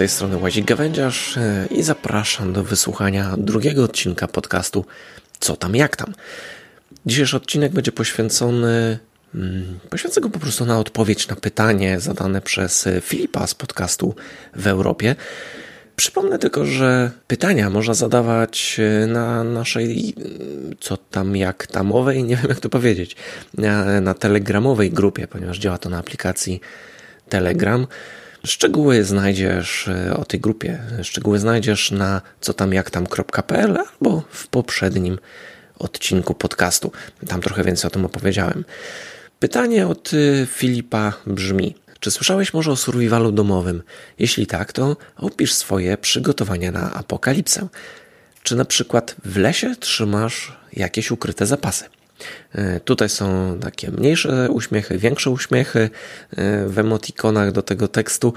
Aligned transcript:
Tej 0.00 0.08
strony 0.08 0.36
Łazik 0.36 0.64
Gawędziarz 0.64 1.36
e, 1.36 1.66
i 1.70 1.82
zapraszam 1.82 2.52
do 2.52 2.64
wysłuchania 2.64 3.34
drugiego 3.38 3.84
odcinka 3.84 4.28
podcastu 4.28 4.84
Co 5.40 5.56
tam, 5.56 5.76
jak 5.76 5.96
tam. 5.96 6.14
Dzisiejszy 7.06 7.36
odcinek 7.36 7.72
będzie 7.72 7.92
poświęcony, 7.92 8.98
hmm, 9.32 9.78
poświęcę 9.90 10.20
go 10.20 10.30
po 10.30 10.38
prostu 10.38 10.66
na 10.66 10.78
odpowiedź 10.78 11.28
na 11.28 11.36
pytanie 11.36 12.00
zadane 12.00 12.40
przez 12.40 12.88
Filipa 13.00 13.46
z 13.46 13.54
podcastu 13.54 14.14
w 14.56 14.66
Europie. 14.66 15.16
Przypomnę 15.96 16.38
tylko, 16.38 16.64
że 16.64 17.10
pytania 17.26 17.70
można 17.70 17.94
zadawać 17.94 18.80
e, 19.02 19.06
na 19.06 19.44
naszej 19.44 20.14
co 20.80 20.96
tam 20.96 21.36
jak 21.36 21.66
tamowej, 21.66 22.24
nie 22.24 22.36
wiem 22.36 22.46
jak 22.48 22.60
to 22.60 22.68
powiedzieć, 22.68 23.16
na, 23.54 24.00
na 24.00 24.14
telegramowej 24.14 24.90
grupie, 24.90 25.28
ponieważ 25.28 25.58
działa 25.58 25.78
to 25.78 25.88
na 25.88 25.98
aplikacji 25.98 26.60
Telegram. 27.28 27.86
Szczegóły 28.46 29.04
znajdziesz 29.04 29.88
e, 29.88 30.16
o 30.16 30.24
tej 30.24 30.40
grupie, 30.40 30.78
szczegóły 31.02 31.38
znajdziesz 31.38 31.90
na 31.90 32.22
co 32.40 32.54
tam 32.54 32.72
jak 32.72 32.90
tam.pl 32.90 33.78
albo 33.78 34.22
w 34.30 34.48
poprzednim 34.48 35.18
odcinku 35.78 36.34
podcastu. 36.34 36.92
Tam 37.28 37.40
trochę 37.40 37.64
więcej 37.64 37.88
o 37.88 37.90
tym 37.90 38.04
opowiedziałem. 38.04 38.64
Pytanie 39.38 39.86
od 39.86 40.10
e, 40.14 40.46
Filipa 40.46 41.12
brzmi: 41.26 41.74
Czy 42.00 42.10
słyszałeś 42.10 42.54
może 42.54 42.72
o 42.72 42.76
survivalu 42.76 43.32
domowym? 43.32 43.82
Jeśli 44.18 44.46
tak, 44.46 44.72
to 44.72 44.96
opisz 45.16 45.54
swoje 45.54 45.96
przygotowania 45.96 46.72
na 46.72 46.92
apokalipsę. 46.92 47.68
Czy 48.42 48.56
na 48.56 48.64
przykład 48.64 49.16
w 49.24 49.36
lesie 49.36 49.74
trzymasz 49.80 50.56
jakieś 50.72 51.10
ukryte 51.10 51.46
zapasy? 51.46 51.84
E, 52.54 52.80
tutaj 52.80 53.08
są 53.08 53.58
takie 53.60 53.90
mniejsze 53.90 54.48
uśmiechy, 54.50 54.98
większe 54.98 55.30
uśmiechy 55.30 55.80
e, 55.80 56.66
w 56.66 56.78
emotikonach 56.78 57.52
do 57.52 57.62
tego 57.62 57.88
tekstu, 57.88 58.32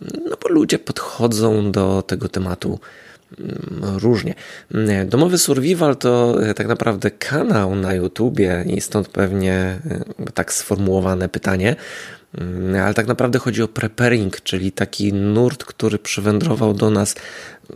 no 0.00 0.36
bo 0.42 0.48
ludzie 0.48 0.78
podchodzą 0.78 1.72
do 1.72 2.02
tego 2.02 2.28
tematu 2.28 2.78
mm, 3.38 3.98
różnie. 3.98 4.34
E, 4.74 5.04
Domowy 5.04 5.38
Survival 5.38 5.96
to 5.96 6.38
tak 6.56 6.66
naprawdę 6.66 7.10
kanał 7.10 7.74
na 7.74 7.94
YouTubie 7.94 8.64
i 8.66 8.80
stąd 8.80 9.08
pewnie 9.08 9.78
tak 10.34 10.52
sformułowane 10.52 11.28
pytanie, 11.28 11.76
mm, 12.38 12.82
ale 12.84 12.94
tak 12.94 13.06
naprawdę 13.06 13.38
chodzi 13.38 13.62
o 13.62 13.68
preparing, 13.68 14.40
czyli 14.40 14.72
taki 14.72 15.12
nurt, 15.12 15.64
który 15.64 15.98
przywędrował 15.98 16.74
do 16.74 16.90
nas 16.90 17.14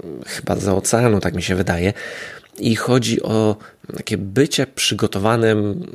mm, 0.05 0.23
chyba 0.27 0.57
za 0.57 0.75
oceanu, 0.75 1.21
tak 1.21 1.35
mi 1.35 1.43
się 1.43 1.55
wydaje, 1.55 1.93
i 2.59 2.77
chodzi 2.77 3.23
o 3.23 3.57
takie 3.97 4.19
bycie 4.19 4.67
przygotowanym. 4.67 5.87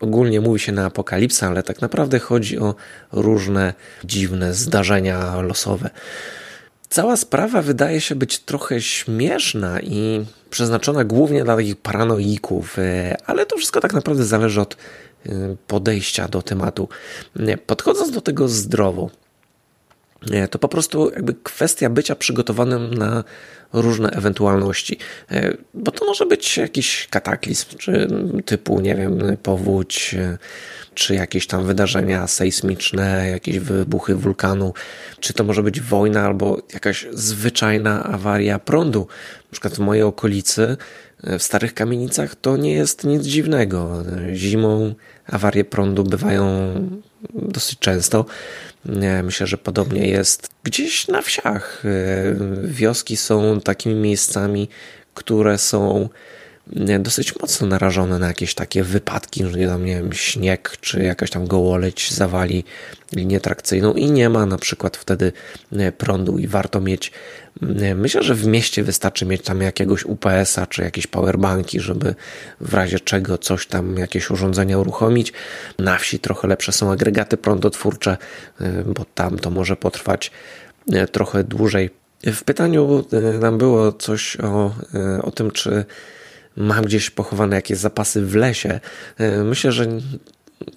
Ogólnie 0.00 0.40
mówi 0.40 0.60
się 0.60 0.72
na 0.72 0.84
apokalipsę, 0.86 1.46
ale 1.46 1.62
tak 1.62 1.82
naprawdę 1.82 2.18
chodzi 2.18 2.58
o 2.58 2.74
różne 3.12 3.74
dziwne 4.04 4.54
zdarzenia 4.54 5.40
losowe. 5.40 5.90
Cała 6.88 7.16
sprawa 7.16 7.62
wydaje 7.62 8.00
się 8.00 8.14
być 8.14 8.38
trochę 8.38 8.80
śmieszna 8.80 9.80
i 9.80 10.24
przeznaczona 10.50 11.04
głównie 11.04 11.44
dla 11.44 11.56
takich 11.56 11.76
paranoików, 11.76 12.78
e, 12.78 13.16
ale 13.26 13.46
to 13.46 13.56
wszystko 13.56 13.80
tak 13.80 13.94
naprawdę 13.94 14.24
zależy 14.24 14.60
od 14.60 14.76
e, 15.26 15.56
podejścia 15.66 16.28
do 16.28 16.42
tematu. 16.42 16.88
Podchodząc 17.66 18.10
do 18.10 18.20
tego 18.20 18.48
zdrowo, 18.48 19.10
to 20.50 20.58
po 20.58 20.68
prostu 20.68 21.10
jakby 21.10 21.34
kwestia 21.34 21.90
bycia 21.90 22.16
przygotowanym 22.16 22.94
na 22.94 23.24
różne 23.82 24.10
ewentualności. 24.10 24.98
E, 25.30 25.56
bo 25.74 25.90
to 25.90 26.06
może 26.06 26.26
być 26.26 26.56
jakiś 26.56 27.08
kataklizm, 27.10 27.66
czy 27.78 28.08
typu, 28.44 28.80
nie 28.80 28.94
wiem, 28.94 29.36
powódź, 29.42 30.14
e, 30.18 30.38
czy 30.94 31.14
jakieś 31.14 31.46
tam 31.46 31.66
wydarzenia 31.66 32.26
sejsmiczne, 32.26 33.28
jakieś 33.30 33.58
wybuchy 33.58 34.14
wulkanu, 34.14 34.74
czy 35.20 35.32
to 35.32 35.44
może 35.44 35.62
być 35.62 35.80
wojna 35.80 36.24
albo 36.24 36.62
jakaś 36.74 37.06
zwyczajna 37.12 38.04
awaria 38.04 38.58
prądu. 38.58 39.06
Na 39.44 39.50
przykład 39.50 39.74
w 39.74 39.78
mojej 39.78 40.02
okolicy, 40.02 40.76
e, 41.24 41.38
w 41.38 41.42
starych 41.42 41.74
kamienicach, 41.74 42.34
to 42.34 42.56
nie 42.56 42.72
jest 42.72 43.04
nic 43.04 43.22
dziwnego. 43.22 44.04
Zimą 44.34 44.94
awarie 45.26 45.64
prądu 45.64 46.04
bywają 46.04 46.72
dosyć 47.34 47.78
często. 47.78 48.24
Myślę, 49.22 49.46
że 49.46 49.58
podobnie 49.58 50.08
jest 50.08 50.55
gdzieś 50.66 51.08
na 51.08 51.22
wsiach. 51.22 51.82
Wioski 52.64 53.16
są 53.16 53.60
takimi 53.60 53.94
miejscami, 53.94 54.68
które 55.14 55.58
są 55.58 56.08
dosyć 56.98 57.40
mocno 57.40 57.66
narażone 57.66 58.18
na 58.18 58.28
jakieś 58.28 58.54
takie 58.54 58.82
wypadki, 58.82 59.44
że 59.44 59.66
tam, 59.66 59.84
nie 59.84 59.96
wiem, 59.96 60.12
śnieg 60.12 60.76
czy 60.80 61.02
jakaś 61.02 61.30
tam 61.30 61.46
gołoleć 61.46 62.12
zawali 62.12 62.64
linię 63.12 63.40
trakcyjną 63.40 63.92
i 63.92 64.10
nie 64.10 64.28
ma 64.28 64.46
na 64.46 64.58
przykład 64.58 64.96
wtedy 64.96 65.32
prądu 65.98 66.38
i 66.38 66.46
warto 66.46 66.80
mieć, 66.80 67.12
myślę, 67.94 68.22
że 68.22 68.34
w 68.34 68.46
mieście 68.46 68.82
wystarczy 68.82 69.26
mieć 69.26 69.42
tam 69.42 69.60
jakiegoś 69.60 70.04
UPS-a 70.04 70.66
czy 70.66 70.82
jakieś 70.82 71.06
powerbanki, 71.06 71.80
żeby 71.80 72.14
w 72.60 72.74
razie 72.74 73.00
czego 73.00 73.38
coś 73.38 73.66
tam, 73.66 73.96
jakieś 73.96 74.30
urządzenia 74.30 74.78
uruchomić. 74.78 75.32
Na 75.78 75.98
wsi 75.98 76.18
trochę 76.18 76.48
lepsze 76.48 76.72
są 76.72 76.92
agregaty 76.92 77.36
prądotwórcze, 77.36 78.16
e, 78.60 78.84
bo 78.84 79.04
tam 79.14 79.38
to 79.38 79.50
może 79.50 79.76
potrwać 79.76 80.30
trochę 81.12 81.44
dłużej. 81.44 81.90
W 82.22 82.44
pytaniu 82.44 83.04
nam 83.40 83.58
było 83.58 83.92
coś 83.92 84.36
o, 84.36 84.74
o 85.22 85.30
tym, 85.30 85.50
czy 85.50 85.84
mam 86.56 86.84
gdzieś 86.84 87.10
pochowane 87.10 87.56
jakieś 87.56 87.78
zapasy 87.78 88.26
w 88.26 88.34
lesie. 88.34 88.80
E, 89.18 89.44
myślę, 89.44 89.72
że 89.72 89.86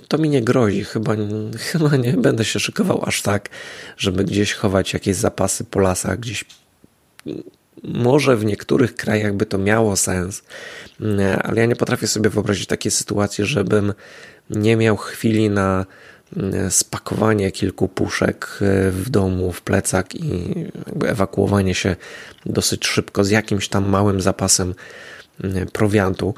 to 0.08 0.18
mi 0.18 0.30
nie 0.30 0.42
grozi. 0.42 0.84
Chyba, 0.84 1.16
chyba 1.58 1.96
nie 1.96 2.14
będę 2.14 2.46
się 2.46 2.60
szykował 2.60 3.04
aż 3.06 3.22
tak, 3.22 3.50
żeby 3.98 4.24
gdzieś 4.24 4.54
chować 4.54 4.94
jakieś 4.94 5.16
zapasy 5.16 5.64
po 5.64 5.80
lasach, 5.80 6.20
gdzieś 6.20 6.46
może 7.84 8.38
w 8.38 8.46
niektórych 8.46 8.96
krajach 8.96 9.34
by 9.34 9.46
to 9.46 9.58
miało 9.58 9.96
sens, 9.96 10.44
e, 11.02 11.44
ale 11.44 11.62
ja 11.62 11.66
nie 11.66 11.76
potrafię 11.76 12.08
sobie 12.08 12.30
wyobrazić 12.30 12.68
takiej 12.68 12.92
sytuacji, 12.92 13.46
żebym 13.46 13.94
nie 14.50 14.76
miał 14.76 14.98
chwili 14.98 15.50
na 15.50 15.86
e, 16.38 16.72
spakowanie 16.72 17.52
kilku 17.52 17.88
puszek 17.88 18.60
w 18.92 19.10
domu, 19.10 19.52
w 19.52 19.62
plecak 19.62 20.16
i 20.16 20.54
ewakuowanie 21.06 21.76
się 21.76 21.96
dosyć 22.46 22.88
szybko 22.88 23.24
z 23.24 23.30
jakimś 23.30 23.68
tam 23.68 23.90
małym 23.90 24.22
zapasem 24.22 24.74
prowiantu, 25.74 26.34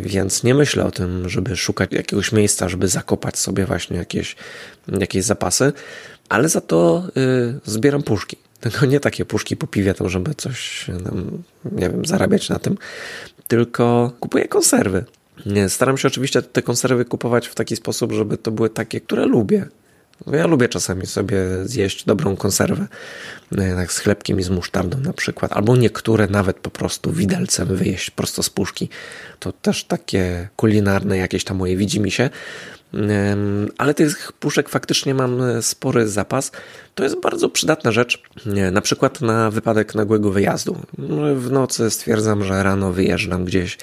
więc 0.00 0.44
nie 0.44 0.54
myślę 0.54 0.84
o 0.84 0.90
tym, 0.90 1.28
żeby 1.28 1.56
szukać 1.56 1.92
jakiegoś 1.92 2.32
miejsca, 2.32 2.68
żeby 2.68 2.88
zakopać 2.88 3.38
sobie 3.38 3.66
właśnie 3.66 3.96
jakieś, 3.96 4.36
jakieś 5.00 5.24
zapasy, 5.24 5.72
ale 6.28 6.48
za 6.48 6.60
to 6.60 7.04
y, 7.16 7.70
zbieram 7.70 8.02
puszki. 8.02 8.36
Nie 8.88 9.00
takie 9.00 9.24
puszki 9.24 9.56
po 9.56 9.66
piwie, 9.66 9.94
to 9.94 10.08
żeby 10.08 10.34
coś, 10.34 10.86
nie 11.72 11.90
wiem, 11.90 12.04
zarabiać 12.06 12.48
na 12.48 12.58
tym, 12.58 12.76
tylko 13.48 14.12
kupuję 14.20 14.48
konserwy. 14.48 15.04
Staram 15.68 15.98
się 15.98 16.08
oczywiście 16.08 16.42
te 16.42 16.62
konserwy 16.62 17.04
kupować 17.04 17.46
w 17.48 17.54
taki 17.54 17.76
sposób, 17.76 18.12
żeby 18.12 18.38
to 18.38 18.50
były 18.50 18.70
takie, 18.70 19.00
które 19.00 19.26
lubię. 19.26 19.66
Ja 20.32 20.46
lubię 20.46 20.68
czasami 20.68 21.06
sobie 21.06 21.36
zjeść 21.64 22.04
dobrą 22.04 22.36
konserwę, 22.36 22.86
e, 23.52 23.74
tak 23.74 23.92
z 23.92 23.98
chlebkiem 23.98 24.40
i 24.40 24.42
z 24.42 24.50
musztardą 24.50 25.00
na 25.00 25.12
przykład, 25.12 25.52
albo 25.52 25.76
niektóre 25.76 26.26
nawet 26.26 26.56
po 26.56 26.70
prostu 26.70 27.12
widelcem 27.12 27.76
wyjeść 27.76 28.10
prosto 28.10 28.42
z 28.42 28.50
puszki. 28.50 28.88
To 29.40 29.52
też 29.52 29.84
takie 29.84 30.48
kulinarne 30.56 31.16
jakieś 31.16 31.44
tam 31.44 31.56
moje 31.56 31.76
widzi 31.76 32.00
mi 32.00 32.10
się. 32.10 32.30
Ale 33.78 33.94
tych 33.94 34.32
puszek 34.32 34.68
faktycznie 34.68 35.14
mam 35.14 35.62
spory 35.62 36.08
zapas. 36.08 36.52
To 36.94 37.04
jest 37.04 37.20
bardzo 37.20 37.48
przydatna 37.48 37.92
rzecz, 37.92 38.22
e, 38.46 38.70
na 38.70 38.80
przykład 38.80 39.20
na 39.20 39.50
wypadek 39.50 39.94
nagłego 39.94 40.30
wyjazdu. 40.30 40.76
W 41.36 41.50
nocy 41.50 41.90
stwierdzam, 41.90 42.44
że 42.44 42.62
rano 42.62 42.92
wyjeżdżam 42.92 43.44
gdzieś 43.44 43.78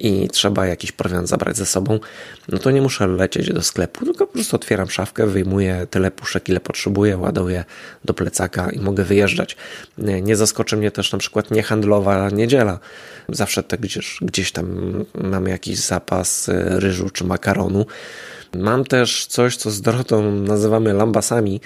i 0.00 0.28
trzeba 0.28 0.66
jakiś 0.66 0.92
prowiant 0.92 1.28
zabrać 1.28 1.56
ze 1.56 1.66
sobą, 1.66 2.00
no 2.48 2.58
to 2.58 2.70
nie 2.70 2.82
muszę 2.82 3.06
lecieć 3.06 3.52
do 3.52 3.62
sklepu, 3.62 4.04
tylko 4.04 4.26
po 4.26 4.32
prostu 4.32 4.56
otwieram 4.56 4.90
szafkę, 4.90 5.26
wyjmuję 5.26 5.86
tyle 5.90 6.10
puszek, 6.10 6.48
ile 6.48 6.60
potrzebuję, 6.60 7.16
ładuję 7.16 7.64
do 8.04 8.14
plecaka 8.14 8.70
i 8.70 8.78
mogę 8.78 9.04
wyjeżdżać. 9.04 9.56
Nie, 9.98 10.22
nie 10.22 10.36
zaskoczy 10.36 10.76
mnie 10.76 10.90
też 10.90 11.12
na 11.12 11.18
przykład 11.18 11.50
niehandlowa 11.50 12.30
niedziela. 12.30 12.78
Zawsze 13.28 13.62
te 13.62 13.78
gdzieś, 13.78 14.18
gdzieś 14.22 14.52
tam 14.52 14.92
mamy 15.14 15.50
jakiś 15.50 15.78
zapas 15.78 16.48
y, 16.48 16.80
ryżu 16.80 17.10
czy 17.10 17.24
makaronu. 17.24 17.86
Mam 18.54 18.84
też 18.84 19.26
coś, 19.26 19.56
co 19.56 19.70
z 19.70 19.80
Dorotą 19.80 20.32
nazywamy 20.32 20.92
lambasami. 20.92 21.60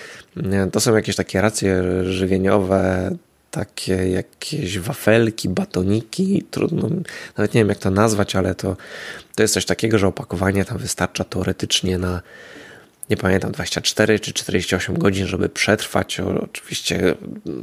To 0.72 0.80
są 0.80 0.96
jakieś 0.96 1.16
takie 1.16 1.40
racje 1.40 1.82
żywieniowe, 2.04 3.10
takie 3.54 4.10
jakieś 4.10 4.78
wafelki, 4.78 5.48
batoniki, 5.48 6.44
trudno, 6.50 6.88
nawet 7.36 7.54
nie 7.54 7.60
wiem 7.60 7.68
jak 7.68 7.78
to 7.78 7.90
nazwać, 7.90 8.36
ale 8.36 8.54
to, 8.54 8.76
to 9.34 9.42
jest 9.42 9.54
coś 9.54 9.66
takiego, 9.66 9.98
że 9.98 10.06
opakowanie 10.06 10.64
tam 10.64 10.78
wystarcza 10.78 11.24
teoretycznie 11.24 11.98
na 11.98 12.22
nie 13.10 13.16
pamiętam, 13.16 13.52
24 13.52 14.20
czy 14.20 14.32
48 14.32 14.98
godzin, 14.98 15.26
żeby 15.26 15.48
przetrwać. 15.48 16.20
Oczywiście 16.20 17.14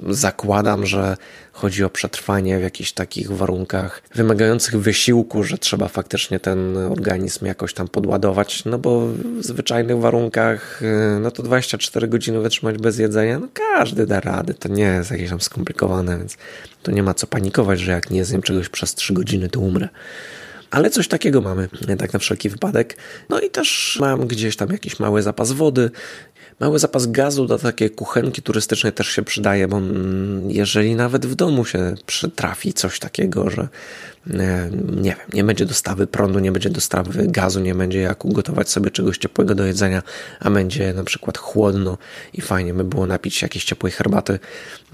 zakładam, 0.09 0.85
że 0.85 1.17
chodzi 1.51 1.83
o 1.83 1.89
przetrwanie 1.89 2.59
w 2.59 2.61
jakichś 2.61 2.91
takich 2.91 3.31
warunkach 3.31 4.01
wymagających 4.15 4.79
wysiłku, 4.79 5.43
że 5.43 5.57
trzeba 5.57 5.87
faktycznie 5.87 6.39
ten 6.39 6.77
organizm 6.77 7.45
jakoś 7.45 7.73
tam 7.73 7.87
podładować, 7.87 8.65
no 8.65 8.77
bo 8.77 9.07
w 9.07 9.43
zwyczajnych 9.43 9.97
warunkach, 9.97 10.81
no 11.21 11.31
to 11.31 11.43
24 11.43 12.07
godziny 12.07 12.39
wytrzymać 12.39 12.77
bez 12.77 12.99
jedzenia, 12.99 13.39
no 13.39 13.47
każdy 13.53 14.05
da 14.05 14.19
radę, 14.19 14.53
to 14.53 14.69
nie 14.69 14.83
jest 14.83 15.11
jakieś 15.11 15.29
tam 15.29 15.41
skomplikowane, 15.41 16.17
więc 16.17 16.37
tu 16.83 16.91
nie 16.91 17.03
ma 17.03 17.13
co 17.13 17.27
panikować, 17.27 17.79
że 17.79 17.91
jak 17.91 18.11
nie 18.11 18.25
zjem 18.25 18.41
czegoś 18.41 18.69
przez 18.69 18.95
3 18.95 19.13
godziny, 19.13 19.49
to 19.49 19.59
umrę. 19.59 19.89
Ale 20.71 20.89
coś 20.89 21.07
takiego 21.07 21.41
mamy, 21.41 21.69
tak 21.97 22.13
na 22.13 22.19
wszelki 22.19 22.49
wypadek. 22.49 22.97
No 23.29 23.39
i 23.39 23.49
też 23.49 23.97
mam 24.01 24.27
gdzieś 24.27 24.55
tam 24.55 24.69
jakiś 24.69 24.99
mały 24.99 25.21
zapas 25.21 25.51
wody, 25.51 25.91
mały 26.59 26.79
zapas 26.79 27.07
gazu 27.07 27.45
do 27.45 27.57
takiej 27.57 27.89
kuchenki 27.89 28.41
turystycznej 28.41 28.93
też 28.93 29.07
się 29.07 29.21
przydaje, 29.21 29.67
bo 29.67 29.81
jeżeli 30.47 30.95
nawet 30.95 31.25
w 31.25 31.35
domu 31.35 31.65
się 31.65 31.95
przytrafi 32.05 32.73
coś 32.73 32.99
takiego, 32.99 33.49
że 33.49 33.67
e, 34.29 34.69
nie 35.01 35.09
wiem, 35.09 35.27
nie 35.33 35.43
będzie 35.43 35.65
dostawy 35.65 36.07
prądu, 36.07 36.39
nie 36.39 36.51
będzie 36.51 36.69
dostawy 36.69 37.27
gazu, 37.27 37.59
nie 37.59 37.75
będzie 37.75 38.01
jak 38.01 38.25
ugotować 38.25 38.69
sobie 38.69 38.91
czegoś 38.91 39.17
ciepłego 39.17 39.55
do 39.55 39.65
jedzenia, 39.65 40.03
a 40.39 40.49
będzie 40.49 40.93
na 40.93 41.03
przykład 41.03 41.37
chłodno 41.37 41.97
i 42.33 42.41
fajnie 42.41 42.73
by 42.73 42.83
było 42.83 43.05
napić 43.05 43.35
się 43.35 43.45
jakiejś 43.45 43.65
ciepłej 43.65 43.91
herbaty, 43.91 44.39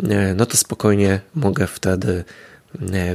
e, 0.10 0.34
no 0.34 0.46
to 0.46 0.58
spokojnie 0.58 1.20
mogę 1.36 1.68
wtedy 1.68 2.24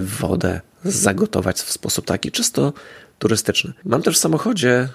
wodę 0.00 0.60
zagotować 0.84 1.56
w 1.56 1.72
sposób 1.72 2.06
taki 2.06 2.30
czysto 2.30 2.72
turystyczny. 3.18 3.72
Mam 3.84 4.02
też 4.02 4.16
w 4.16 4.20
samochodzie 4.20 4.88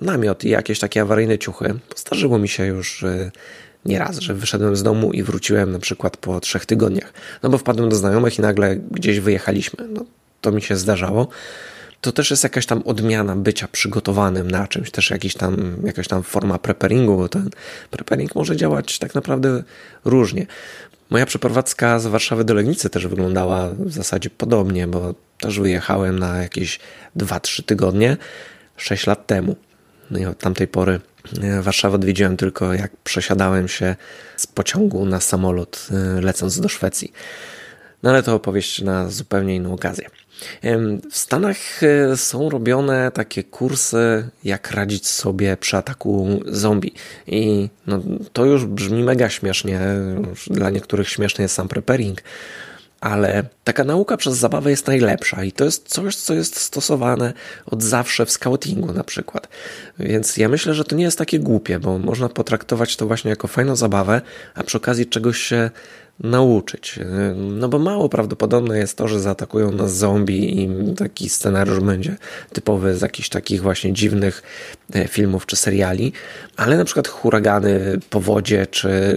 namiot 0.00 0.44
i 0.44 0.48
jakieś 0.48 0.78
takie 0.78 1.02
awaryjne 1.02 1.38
ciuchy. 1.38 1.74
Postarzyło 1.88 2.38
mi 2.38 2.48
się 2.48 2.66
już 2.66 3.04
nieraz, 3.84 4.18
że 4.18 4.34
wyszedłem 4.34 4.76
z 4.76 4.82
domu 4.82 5.12
i 5.12 5.22
wróciłem 5.22 5.72
na 5.72 5.78
przykład 5.78 6.16
po 6.16 6.40
trzech 6.40 6.66
tygodniach. 6.66 7.12
No 7.42 7.50
bo 7.50 7.58
wpadłem 7.58 7.88
do 7.88 7.96
znajomych 7.96 8.38
i 8.38 8.42
nagle 8.42 8.76
gdzieś 8.76 9.20
wyjechaliśmy. 9.20 9.88
No, 9.88 10.04
to 10.40 10.52
mi 10.52 10.62
się 10.62 10.76
zdarzało. 10.76 11.28
To 12.00 12.12
też 12.12 12.30
jest 12.30 12.42
jakaś 12.42 12.66
tam 12.66 12.82
odmiana 12.82 13.36
bycia 13.36 13.68
przygotowanym 13.68 14.50
na 14.50 14.66
czymś, 14.66 14.90
też 14.90 15.10
jakiś 15.10 15.34
tam, 15.34 15.76
jakaś 15.84 16.08
tam 16.08 16.22
forma 16.22 16.58
preparingu, 16.58 17.16
bo 17.16 17.28
ten 17.28 17.50
preparing 17.90 18.34
może 18.34 18.56
działać 18.56 18.98
tak 18.98 19.14
naprawdę 19.14 19.62
różnie. 20.04 20.46
Moja 21.10 21.26
przeprowadzka 21.26 21.98
z 21.98 22.06
Warszawy 22.06 22.44
do 22.44 22.54
Legnicy 22.54 22.90
też 22.90 23.06
wyglądała 23.06 23.70
w 23.70 23.92
zasadzie 23.92 24.30
podobnie, 24.30 24.86
bo 24.86 25.14
też 25.38 25.60
wyjechałem 25.60 26.18
na 26.18 26.42
jakieś 26.42 26.80
2-3 27.16 27.62
tygodnie 27.62 28.16
6 28.76 29.06
lat 29.06 29.26
temu. 29.26 29.56
No 30.10 30.18
i 30.18 30.24
od 30.24 30.38
tamtej 30.38 30.68
pory 30.68 31.00
e, 31.42 31.62
Warszawę 31.62 31.94
odwiedziłem 31.94 32.36
tylko 32.36 32.74
jak 32.74 32.96
przesiadałem 32.96 33.68
się 33.68 33.96
z 34.36 34.46
pociągu 34.46 35.06
na 35.06 35.20
samolot 35.20 35.88
e, 35.90 36.20
lecąc 36.20 36.60
do 36.60 36.68
Szwecji. 36.68 37.12
No 38.02 38.10
ale 38.10 38.22
to 38.22 38.34
opowieść 38.34 38.82
na 38.82 39.10
zupełnie 39.10 39.56
inną 39.56 39.74
okazję. 39.74 40.08
W 41.10 41.16
Stanach 41.16 41.82
e, 41.82 42.16
są 42.16 42.50
robione 42.50 43.10
takie 43.14 43.44
kursy, 43.44 44.28
jak 44.44 44.70
radzić 44.70 45.06
sobie 45.06 45.56
przy 45.56 45.76
ataku 45.76 46.40
zombie. 46.46 46.94
I 47.26 47.68
no, 47.86 48.00
to 48.32 48.44
już 48.44 48.66
brzmi 48.66 49.02
mega 49.02 49.28
śmiesznie. 49.28 49.80
Dla 50.46 50.70
niektórych 50.70 51.08
śmieszny 51.08 51.42
jest 51.42 51.54
sam 51.54 51.68
preparing, 51.68 52.22
ale 53.00 53.44
taka 53.64 53.84
nauka 53.84 54.16
przez 54.16 54.36
zabawę 54.36 54.70
jest 54.70 54.86
najlepsza 54.86 55.44
i 55.44 55.52
to 55.52 55.64
jest 55.64 55.88
coś, 55.88 56.16
co 56.16 56.34
jest 56.34 56.56
stosowane 56.56 57.32
od 57.66 57.82
zawsze 57.82 58.26
w 58.26 58.30
scoutingu 58.30 58.92
na 58.92 59.04
przykład. 59.04 59.48
Więc 59.98 60.36
ja 60.36 60.48
myślę, 60.48 60.74
że 60.74 60.84
to 60.84 60.96
nie 60.96 61.04
jest 61.04 61.18
takie 61.18 61.38
głupie, 61.38 61.78
bo 61.78 61.98
można 61.98 62.28
potraktować 62.28 62.96
to 62.96 63.06
właśnie 63.06 63.30
jako 63.30 63.48
fajną 63.48 63.76
zabawę, 63.76 64.20
a 64.54 64.62
przy 64.62 64.76
okazji 64.76 65.06
czegoś 65.06 65.38
się 65.38 65.70
nauczyć. 66.20 66.98
No 67.36 67.68
bo 67.68 67.78
mało 67.78 68.08
prawdopodobne 68.08 68.78
jest 68.78 68.96
to, 68.96 69.08
że 69.08 69.20
zaatakują 69.20 69.72
nas 69.72 69.96
zombie 69.96 70.62
i 70.62 70.94
taki 70.94 71.28
scenariusz 71.28 71.80
będzie 71.80 72.16
typowy 72.52 72.96
z 72.96 73.02
jakichś 73.02 73.28
takich 73.28 73.62
właśnie 73.62 73.92
dziwnych 73.92 74.42
e, 74.94 75.08
filmów 75.08 75.46
czy 75.46 75.56
seriali, 75.56 76.12
ale 76.56 76.76
na 76.76 76.84
przykład 76.84 77.08
huragany, 77.08 77.98
powodzie 78.10 78.66
czy 78.66 79.16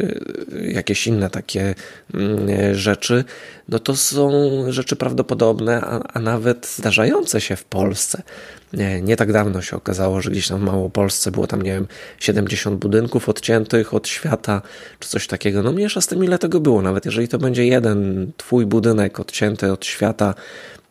jakieś 0.62 1.08
inne 1.08 1.30
takie 1.30 1.76
mm, 2.14 2.50
e, 2.50 2.76
rzeczy, 2.76 3.24
no 3.70 3.80
to 3.80 3.96
są 3.96 4.32
rzeczy 4.72 4.96
prawdopodobne, 4.96 5.82
a, 5.82 6.00
a 6.14 6.20
nawet 6.20 6.68
zdarzające 6.68 7.42
się 7.42 7.56
w 7.56 7.64
Polsce. 7.64 8.24
Nie, 8.74 9.02
nie 9.02 9.16
tak 9.16 9.34
dawno 9.34 9.62
się 9.62 9.76
okazało, 9.76 10.22
że 10.22 10.32
gdzieś 10.32 10.48
tam 10.48 10.60
w 10.60 10.64
Małopolsce 10.64 11.32
było 11.32 11.48
tam, 11.48 11.62
nie 11.62 11.72
wiem, 11.72 11.88
70 12.20 12.80
budynków 12.80 13.30
odciętych 13.30 13.94
od 13.94 14.08
świata, 14.08 14.62
czy 15.00 15.10
coś 15.10 15.28
takiego. 15.28 15.64
No 15.64 15.72
mniejsza 15.72 16.02
z 16.02 16.08
tym, 16.08 16.24
ile 16.24 16.40
tego 16.40 16.60
było. 16.60 16.82
Nawet 16.82 17.06
jeżeli 17.06 17.28
to 17.28 17.38
będzie 17.38 17.66
jeden 17.66 18.32
twój 18.38 18.66
budynek 18.66 19.20
odcięty 19.20 19.72
od 19.72 19.86
świata, 19.86 20.34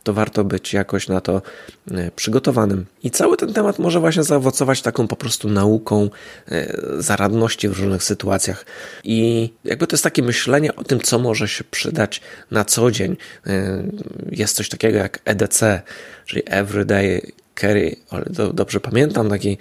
to 0.03 0.13
warto 0.13 0.45
być 0.45 0.73
jakoś 0.73 1.09
na 1.09 1.21
to 1.21 1.43
e, 1.91 2.11
przygotowanym. 2.11 2.87
I 3.03 3.11
cały 3.11 3.37
ten 3.37 3.53
temat 3.53 3.79
może 3.79 4.01
właśnie 4.01 4.23
zaowocować 4.23 4.83
taką 4.83 5.09
po 5.09 5.17
prostu 5.17 5.49
nauką 5.49 6.11
e, 6.49 6.77
zaradności 6.99 7.69
w 7.69 7.79
różnych 7.79 8.03
sytuacjach. 8.03 8.67
I 9.05 9.51
jakby 9.65 9.87
to 9.87 9.95
jest 9.95 10.05
takie 10.05 10.23
myślenie 10.23 10.75
o 10.75 10.85
tym, 10.85 11.01
co 11.01 11.19
może 11.19 11.49
się 11.49 11.65
przydać 11.65 12.21
na 12.51 12.65
co 12.65 12.91
dzień. 12.91 13.17
E, 13.47 13.83
jest 14.31 14.57
coś 14.57 14.69
takiego 14.69 14.99
jak 14.99 15.19
EDC, 15.25 15.83
czyli 16.27 16.43
Everyday 16.47 17.33
Kerry, 17.61 17.97
ale 18.11 18.25
do, 18.31 18.53
dobrze 18.53 18.81
pamiętam, 18.81 19.29
taki 19.29 19.59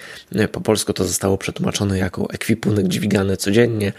po 0.52 0.62
polsku 0.62 0.94
to 0.94 1.06
zostało 1.06 1.38
przetłumaczone 1.38 1.98
jako 1.98 2.28
ekwipunek 2.34 2.88
dźwigany 2.88 3.38
codziennie. 3.38 3.94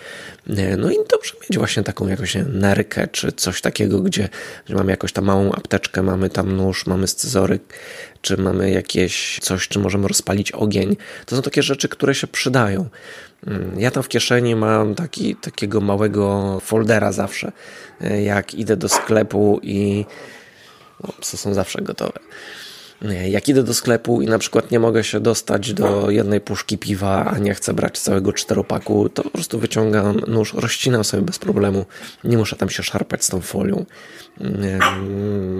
No 0.78 0.90
i 0.90 0.96
dobrze 1.10 1.34
mieć 1.42 1.58
właśnie 1.58 1.82
taką 1.82 2.08
jakąś 2.08 2.36
nerkę, 2.52 3.08
czy 3.08 3.32
coś 3.32 3.60
takiego, 3.60 4.00
gdzie, 4.00 4.28
gdzie 4.64 4.74
mamy 4.74 4.90
jakąś 4.90 5.12
tam 5.12 5.24
małą 5.24 5.52
apteczkę, 5.52 6.02
mamy 6.02 6.30
tam 6.30 6.56
nóż, 6.56 6.86
mamy 6.86 7.06
scyzoryk, 7.06 7.62
czy 8.22 8.36
mamy 8.36 8.70
jakieś 8.70 9.38
coś, 9.42 9.68
czy 9.68 9.78
możemy 9.78 10.08
rozpalić 10.08 10.52
ogień. 10.52 10.96
To 11.26 11.36
są 11.36 11.42
takie 11.42 11.62
rzeczy, 11.62 11.88
które 11.88 12.14
się 12.14 12.26
przydają. 12.26 12.88
Ja 13.76 13.90
tam 13.90 14.02
w 14.02 14.08
kieszeni 14.08 14.56
mam 14.56 14.94
taki, 14.94 15.36
takiego 15.36 15.80
małego 15.80 16.58
foldera 16.60 17.12
zawsze, 17.12 17.52
jak 18.24 18.54
idę 18.54 18.76
do 18.76 18.88
sklepu 18.88 19.60
i 19.62 20.06
no, 21.04 21.12
psy 21.20 21.36
są 21.36 21.54
zawsze 21.54 21.82
gotowe 21.82 22.20
jak 23.28 23.48
idę 23.48 23.62
do 23.62 23.74
sklepu 23.74 24.22
i 24.22 24.26
na 24.26 24.38
przykład 24.38 24.70
nie 24.70 24.80
mogę 24.80 25.04
się 25.04 25.20
dostać 25.20 25.74
do 25.74 26.10
jednej 26.10 26.40
puszki 26.40 26.78
piwa, 26.78 27.24
a 27.24 27.38
nie 27.38 27.54
chcę 27.54 27.74
brać 27.74 27.98
całego 27.98 28.32
czteropaku, 28.32 29.08
to 29.08 29.22
po 29.22 29.30
prostu 29.30 29.58
wyciągam 29.58 30.20
nóż, 30.20 30.54
rozcinam 30.54 31.04
sobie 31.04 31.22
bez 31.22 31.38
problemu. 31.38 31.86
Nie 32.24 32.38
muszę 32.38 32.56
tam 32.56 32.70
się 32.70 32.82
szarpać 32.82 33.24
z 33.24 33.28
tą 33.28 33.40
folią. 33.40 33.86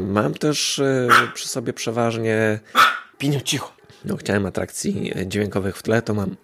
Mam 0.07 0.35
też 0.35 0.79
e, 0.79 1.09
przy 1.35 1.49
sobie 1.49 1.73
przeważnie... 1.73 2.61
Pinio, 3.19 3.41
cicho! 3.41 3.73
No, 4.05 4.17
chciałem 4.17 4.47
atrakcji 4.47 5.12
dźwiękowych 5.26 5.76
w 5.76 5.83
tle, 5.83 6.03
to 6.03 6.14
mam 6.14 6.37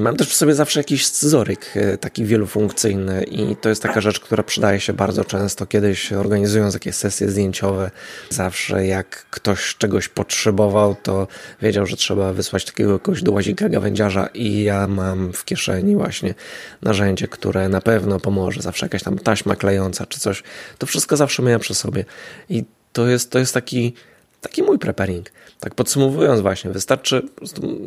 Mam 0.00 0.16
też 0.16 0.26
przy 0.28 0.36
sobie 0.36 0.54
zawsze 0.54 0.80
jakiś 0.80 1.06
scyzoryk, 1.06 1.76
e, 1.76 1.98
taki 1.98 2.24
wielofunkcyjny 2.24 3.24
i 3.24 3.56
to 3.56 3.68
jest 3.68 3.82
taka 3.82 4.00
rzecz, 4.00 4.20
która 4.20 4.42
przydaje 4.42 4.80
się 4.80 4.92
bardzo 4.92 5.24
często. 5.24 5.66
Kiedyś 5.66 6.12
organizując 6.12 6.74
jakieś 6.74 6.94
sesje 6.94 7.28
zdjęciowe, 7.28 7.90
zawsze 8.30 8.86
jak 8.86 9.26
ktoś 9.30 9.76
czegoś 9.76 10.08
potrzebował, 10.08 10.96
to 11.02 11.28
wiedział, 11.62 11.86
że 11.86 11.96
trzeba 11.96 12.32
wysłać 12.32 12.64
takiego 12.64 12.98
kogoś 12.98 13.22
do 13.22 13.32
łazika 13.32 13.68
gawędziarza 13.68 14.28
i 14.34 14.62
ja 14.62 14.86
mam 14.86 15.32
w 15.32 15.44
kieszeni 15.44 15.96
właśnie 15.96 16.34
narzędzie, 16.82 17.28
które 17.28 17.68
na 17.68 17.80
pewno 17.80 18.20
pomoże. 18.20 18.62
Zawsze 18.62 18.86
jakaś 18.86 19.02
tam 19.02 19.18
taśma 19.18 19.56
klejąca 19.56 20.06
czy 20.06 20.20
coś. 20.20 20.42
To 20.78 20.86
wszystko 20.86 21.16
zawsze 21.16 21.42
miałem 21.42 21.60
przy 21.60 21.74
sobie 21.74 22.04
i 22.48 22.64
to 22.92 23.06
jest, 23.06 23.30
to 23.30 23.38
jest 23.38 23.54
taki, 23.54 23.94
taki 24.40 24.62
mój 24.62 24.78
preparing. 24.78 25.30
Tak 25.60 25.74
podsumowując 25.74 26.40
właśnie, 26.40 26.70
wystarczy 26.70 27.22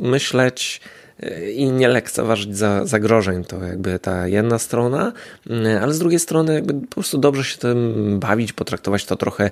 myśleć 0.01 0.82
i 1.53 1.71
nie 1.71 1.87
lekceważyć 1.87 2.57
za, 2.57 2.85
zagrożeń. 2.85 3.43
To 3.43 3.63
jakby 3.63 3.99
ta 3.99 4.27
jedna 4.27 4.59
strona, 4.59 5.13
ale 5.81 5.93
z 5.93 5.99
drugiej 5.99 6.19
strony 6.19 6.53
jakby 6.53 6.73
po 6.73 6.95
prostu 6.95 7.17
dobrze 7.17 7.43
się 7.43 7.57
tym 7.57 8.19
bawić, 8.19 8.53
potraktować 8.53 9.05
to 9.05 9.15
trochę 9.15 9.51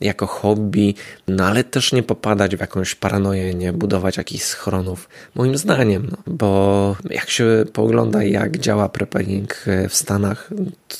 jako 0.00 0.26
hobby, 0.26 0.94
no 1.28 1.44
ale 1.44 1.64
też 1.64 1.92
nie 1.92 2.02
popadać 2.02 2.56
w 2.56 2.60
jakąś 2.60 2.94
paranoję, 2.94 3.54
nie 3.54 3.72
budować 3.72 4.16
jakichś 4.16 4.44
schronów, 4.44 5.08
moim 5.34 5.56
zdaniem, 5.56 6.08
no, 6.10 6.16
bo 6.26 6.96
jak 7.10 7.30
się 7.30 7.64
pogląda 7.72 8.22
jak 8.22 8.58
działa 8.58 8.88
preparing 8.88 9.64
w 9.88 9.96
Stanach, 9.96 10.50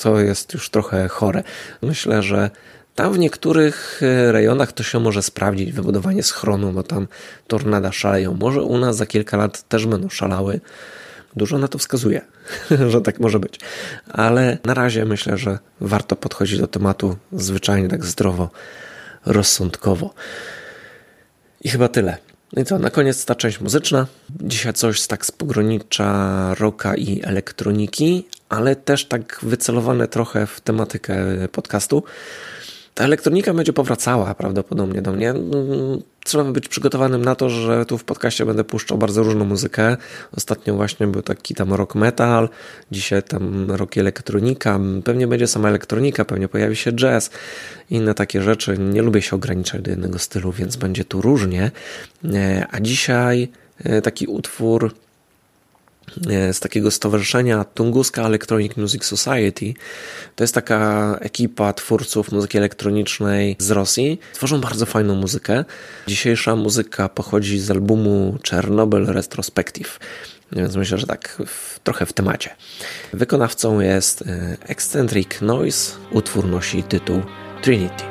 to 0.03 0.21
jest 0.21 0.55
już 0.55 0.71
trochę 0.71 1.09
chore. 1.09 1.43
Myślę, 1.83 2.23
że 2.23 2.51
tam 2.97 3.13
w 3.13 3.19
niektórych 3.19 4.01
e, 4.03 4.33
rejonach 4.33 4.73
to 4.73 4.83
się 4.83 5.01
może 5.01 5.23
sprawdzić, 5.23 5.73
wybudowanie 5.73 6.23
schronu, 6.23 6.73
bo 6.73 6.83
tam 6.83 7.09
tornada 7.47 7.93
szaleją. 7.93 8.35
Może 8.35 8.63
u 8.63 8.79
nas 8.79 8.97
za 8.97 9.07
kilka 9.07 9.37
lat 9.37 9.69
też 9.69 9.87
będą 9.87 10.09
szalały. 10.09 10.61
Dużo 11.37 11.59
na 11.59 11.69
to 11.69 11.79
wskazuje, 11.79 12.21
że 12.93 13.01
tak 13.01 13.21
może 13.21 13.39
być. 13.39 13.61
Ale 14.09 14.59
na 14.65 14.75
razie 14.75 15.05
myślę, 15.05 15.39
że 15.39 15.59
warto 15.81 16.17
podchodzić 16.17 16.59
do 16.59 16.67
tematu 16.67 17.17
zwyczajnie 17.33 17.89
tak 17.89 18.05
zdrowo, 18.05 18.51
rozsądkowo. 19.27 20.15
I 21.61 21.69
chyba 21.69 21.89
tyle. 21.89 22.19
No 22.53 22.63
i 22.63 22.65
co, 22.65 22.79
na 22.79 22.91
koniec 22.91 23.25
ta 23.25 23.35
część 23.35 23.61
muzyczna. 23.61 24.07
Dzisiaj 24.41 24.73
coś 24.73 25.07
tak 25.07 25.27
z 25.27 25.31
pogranicza 25.31 26.55
rocka 26.59 26.95
i 26.95 27.21
elektroniki, 27.25 28.27
ale 28.49 28.77
też 28.77 29.05
tak 29.05 29.39
wycelowane 29.43 30.09
trochę 30.09 30.47
w 30.47 30.61
tematykę 30.61 31.17
podcastu. 31.53 32.03
Ta 32.97 33.05
elektronika 33.05 33.55
będzie 33.55 33.73
powracała 33.73 34.35
prawdopodobnie 34.35 35.03
do 35.03 35.13
mnie. 35.13 35.35
Trzeba 36.25 36.45
być 36.45 36.69
przygotowanym 36.69 37.25
na 37.25 37.35
to, 37.35 37.51
że 37.51 37.87
tu 37.87 37.99
w 37.99 38.05
podcaście 38.05 38.47
będę 38.47 38.65
puszczał 38.65 38.99
bardzo 38.99 39.23
różną 39.23 39.45
muzykę. 39.45 39.97
Ostatnio 40.37 40.75
właśnie 40.75 41.07
był 41.07 41.23
taki 41.23 41.55
tam 41.55 41.73
rock 41.73 41.95
metal, 41.95 42.49
dzisiaj 42.91 43.23
tam 43.23 43.71
rock 43.71 43.99
elektronika, 43.99 44.81
pewnie 45.05 45.27
będzie 45.27 45.47
sama 45.47 45.69
elektronika, 45.69 46.25
pewnie 46.25 46.49
pojawi 46.49 46.77
się 46.77 46.93
jazz, 46.93 47.31
inne 47.91 48.15
takie 48.15 48.43
rzeczy. 48.43 48.79
Nie 48.79 49.03
lubię 49.03 49.23
się 49.23 49.37
ograniczać 49.37 49.83
do 49.83 49.91
jednego 49.91 50.19
stylu, 50.19 50.53
więc 50.53 50.77
będzie 50.77 51.05
tu 51.05 51.23
różnie. 51.23 51.71
E, 52.35 52.67
a 52.71 52.81
dzisiaj 52.81 53.49
e, 53.85 54.03
taki 54.03 54.27
utwór 54.27 54.95
z 56.53 56.61
takiego 56.61 56.91
stowarzyszenia 56.91 57.65
Tunguska 57.65 58.23
Electronic 58.23 58.77
Music 58.77 59.05
Society. 59.05 59.75
To 60.37 60.45
jest 60.45 60.55
taka 60.55 61.19
ekipa 61.21 61.73
twórców 61.73 62.33
muzyki 62.33 62.59
elektronicznej 62.59 63.57
z 63.59 63.71
Rosji. 63.71 64.21
Tworzą 64.35 64.61
bardzo 64.61 64.87
fajną 64.87 65.15
muzykę. 65.15 65.65
Dzisiejsza 66.07 66.57
muzyka 66.57 67.09
pochodzi 67.09 67.59
z 67.59 67.71
albumu 67.71 68.39
Chernobyl 68.51 69.07
Retrospective. 69.07 69.99
Więc 70.53 70.77
myślę, 70.77 70.99
że 70.99 71.07
tak 71.07 71.43
w, 71.47 71.79
trochę 71.79 72.07
w 72.07 72.13
temacie. 72.13 72.57
Wykonawcą 73.13 73.81
jest 73.81 74.23
e, 74.23 74.57
Eccentric 74.67 75.29
Noise. 75.41 75.97
Utwór 76.11 76.47
nosi 76.49 76.83
tytuł 76.83 77.23
Trinity. 77.63 78.05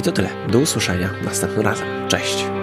I 0.00 0.02
to 0.02 0.12
tyle. 0.12 0.28
Do 0.50 0.58
usłyszenia 0.58 1.10
następnym 1.24 1.64
razem. 1.64 2.08
Cześć! 2.08 2.61